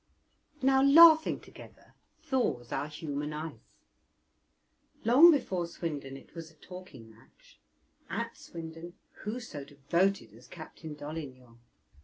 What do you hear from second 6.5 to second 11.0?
talking match; at Swindon who so devoted as Captain